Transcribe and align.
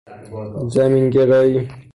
زمین 0.73 1.09
گرایی 1.09 1.59